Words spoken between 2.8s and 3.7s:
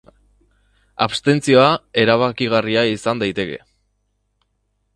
izan daiteke.